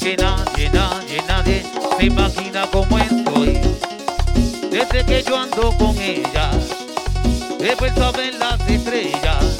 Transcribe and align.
que 0.00 0.16
nadie, 0.16 0.70
nadie, 0.70 1.22
nadie 1.28 1.62
se 1.98 2.06
imagina 2.06 2.66
cómo 2.72 2.98
estoy. 2.98 3.60
Desde 4.70 5.04
que 5.04 5.22
yo 5.22 5.36
ando 5.36 5.76
con 5.76 5.96
ella, 5.98 6.50
he 7.60 7.74
vuelto 7.74 8.04
a 8.04 8.12
ver 8.12 8.34
las 8.34 8.60
estrellas. 8.68 9.58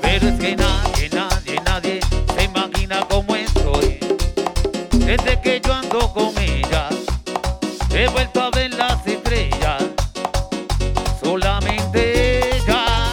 Pero 0.00 0.28
es 0.28 0.40
que 0.40 0.56
nadie, 0.56 1.08
nadie, 1.10 1.60
nadie 1.64 2.00
se 2.34 2.44
imagina 2.44 3.06
cómo 3.08 3.36
estoy. 3.36 4.00
Desde 4.90 5.40
que 5.40 5.60
yo 5.64 5.72
ando 5.72 6.12
con 6.12 6.36
ella, 6.38 6.88
he 7.94 8.08
vuelto 8.08 8.40
a 8.40 8.50
ver 8.50 8.74
las 8.74 9.06
estrellas. 9.06 9.82
Solamente 11.22 12.56
ella 12.56 13.12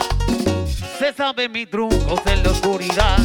se 0.98 1.14
sabe 1.14 1.48
mi 1.48 1.68
truco 1.68 2.20
en 2.26 2.44
la 2.44 2.50
oscuridad. 2.50 3.20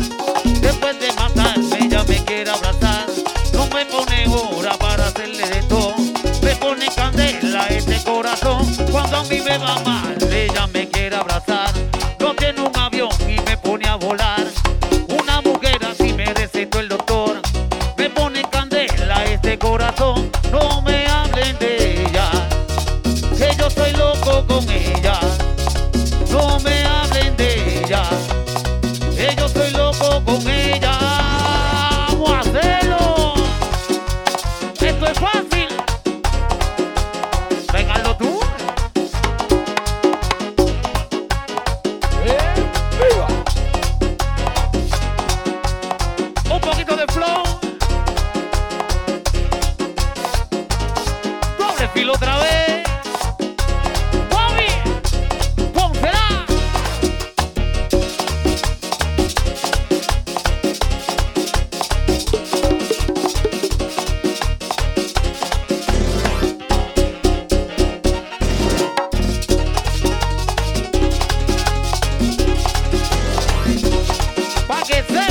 Que 74.86 75.23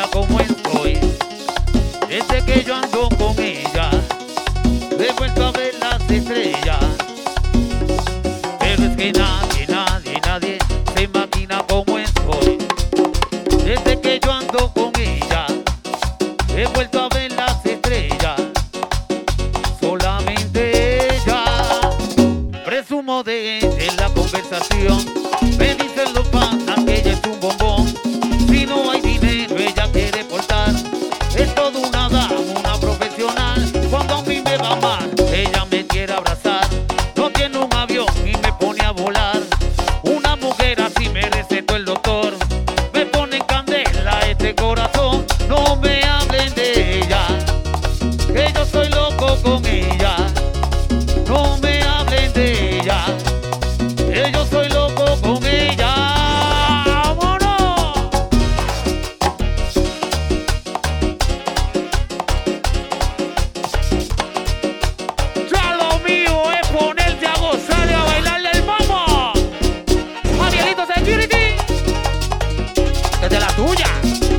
imagina 0.00 0.06
cómo 0.12 0.40
estoy. 0.40 0.98
Desde 2.08 2.44
que 2.44 2.64
yo 2.64 2.74
ando 2.74 3.08
con 3.10 3.38
ella, 3.38 3.90
he 4.98 5.12
vuelto 5.12 5.46
a 5.46 5.52
ver 5.52 5.74
las 5.80 6.10
estrellas. 6.10 6.78
Pero 8.58 8.84
es 8.84 8.96
que 8.96 9.12
nadie, 9.12 9.66
nadie, 9.68 10.20
nadie 10.24 10.58
se 10.94 11.02
imagina 11.02 11.64
cómo 11.68 11.98
estoy. 11.98 12.58
Desde 13.64 14.00
que 14.00 14.20
yo 14.22 14.32
ando 14.32 14.72
con 14.72 14.92
ella, 14.98 15.46
he 16.56 16.66
vuelto 16.66 17.00
a 17.00 17.08
ver 17.08 17.32
las 17.32 17.64
estrellas. 17.64 18.40
Solamente 19.80 21.16
ella. 21.16 21.44
Presumo 22.64 23.22
de 23.22 23.58
en 23.58 23.96
la 23.96 24.08
conversación. 24.08 25.29
Es 31.40 31.54
dama, 31.54 31.78
una 31.78 31.99
la 73.40 73.46
tuya. 73.56 74.29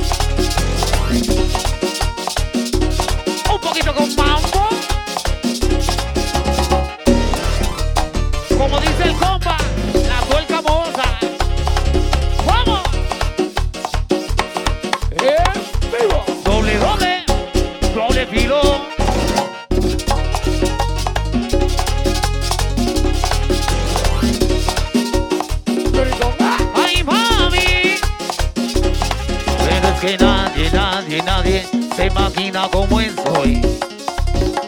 Nadie, 30.54 30.70
nadie, 30.70 31.22
nadie 31.22 31.64
se 31.96 32.06
imagina 32.06 32.68
cómo 32.70 33.00
estoy. 33.00 33.60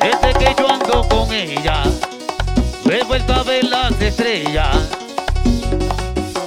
Desde 0.00 0.34
que 0.38 0.54
yo 0.58 0.68
ando 0.68 1.06
con 1.08 1.32
ella, 1.32 1.82
he 2.90 3.04
vuelto 3.04 3.34
a 3.34 3.42
ver 3.42 3.64
las 3.64 4.00
estrellas. 4.00 4.76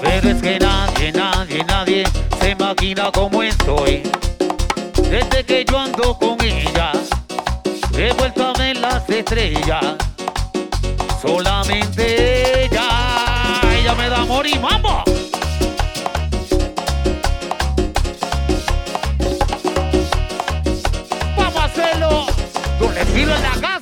Pero 0.01 0.29
es 0.29 0.41
que 0.41 0.59
nadie, 0.59 1.11
nadie, 1.11 1.63
nadie 1.65 2.03
se 2.39 2.51
imagina 2.51 3.11
cómo 3.11 3.43
estoy. 3.43 4.03
Desde 5.09 5.43
que 5.43 5.65
yo 5.65 5.79
ando 5.79 6.17
con 6.17 6.41
ella, 6.41 6.91
he 7.95 8.13
vuelto 8.13 8.47
a 8.47 8.53
ver 8.53 8.77
las 8.77 9.09
estrellas. 9.09 9.85
Solamente 11.21 12.65
ella, 12.65 12.89
ella 13.71 13.95
me 13.95 14.09
da 14.09 14.21
amor 14.21 14.47
y 14.47 14.57
mambo. 14.59 14.86
¡Recibe 22.97 23.39
la 23.39 23.55
gana! 23.61 23.76